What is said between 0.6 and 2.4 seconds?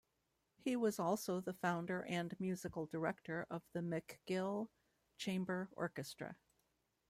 was also the founder and